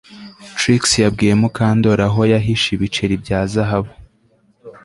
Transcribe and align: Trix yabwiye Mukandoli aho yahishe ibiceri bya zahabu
Trix 0.57 0.83
yabwiye 1.03 1.33
Mukandoli 1.41 2.03
aho 2.09 2.21
yahishe 2.33 2.67
ibiceri 2.73 3.15
bya 3.23 3.39
zahabu 3.51 3.93